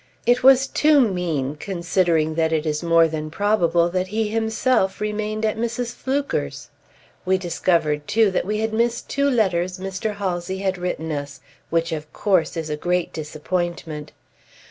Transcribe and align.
It 0.25 0.41
was 0.41 0.65
too 0.65 0.99
mean, 0.99 1.57
considering 1.57 2.33
that 2.33 2.51
it 2.51 2.65
is 2.65 2.81
more 2.81 3.07
than 3.07 3.29
probable 3.29 3.87
that 3.91 4.07
he 4.07 4.29
himself 4.29 4.99
remained 4.99 5.45
at 5.45 5.59
Mrs. 5.59 5.93
Fluker's. 5.93 6.69
We 7.23 7.37
discovered, 7.37 8.07
too, 8.07 8.31
that 8.31 8.43
we 8.45 8.61
had 8.61 8.73
missed 8.73 9.09
two 9.09 9.29
letters 9.29 9.77
Mr. 9.77 10.15
Halsey 10.15 10.57
had 10.57 10.79
written 10.79 11.11
us, 11.11 11.39
which, 11.69 11.91
of 11.91 12.11
course, 12.13 12.57
is 12.57 12.71
a 12.71 12.75
great 12.75 13.13
disappointment. 13.13 14.11